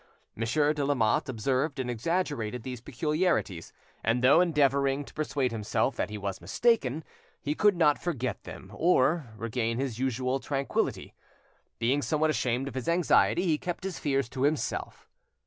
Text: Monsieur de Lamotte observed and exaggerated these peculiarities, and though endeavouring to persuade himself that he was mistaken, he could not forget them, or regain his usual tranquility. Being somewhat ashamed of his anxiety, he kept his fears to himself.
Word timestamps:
Monsieur 0.35 0.73
de 0.73 0.83
Lamotte 0.83 1.29
observed 1.29 1.77
and 1.79 1.87
exaggerated 1.87 2.63
these 2.63 2.81
peculiarities, 2.81 3.71
and 4.03 4.23
though 4.23 4.41
endeavouring 4.41 5.05
to 5.05 5.13
persuade 5.13 5.51
himself 5.51 5.95
that 5.95 6.09
he 6.09 6.17
was 6.17 6.41
mistaken, 6.41 7.03
he 7.39 7.53
could 7.53 7.77
not 7.77 8.01
forget 8.01 8.41
them, 8.43 8.71
or 8.73 9.29
regain 9.37 9.77
his 9.77 9.99
usual 9.99 10.39
tranquility. 10.39 11.13
Being 11.77 12.01
somewhat 12.01 12.31
ashamed 12.31 12.67
of 12.67 12.73
his 12.73 12.89
anxiety, 12.89 13.43
he 13.43 13.59
kept 13.59 13.83
his 13.83 13.99
fears 13.99 14.27
to 14.29 14.41
himself. 14.41 15.07